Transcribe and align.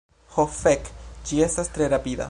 Ho 0.35 0.45
fek, 0.61 0.89
ĝi 1.29 1.43
estas 1.49 1.71
tre 1.77 1.93
rapida. 1.97 2.19